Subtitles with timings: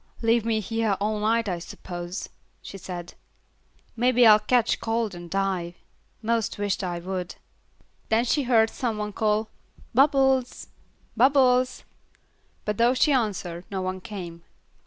[0.23, 2.29] "Leave me hyah all night I s'pose,"
[2.63, 3.13] she said,
[3.95, 5.75] "mebbe I'll ketch cold and die;
[6.23, 7.35] 'most wisht I would."
[8.09, 9.51] Then she heard some one call
[9.93, 10.69] "Bubbles,
[11.15, 11.83] Bubbles,"
[12.65, 14.41] but though she answered, no one came.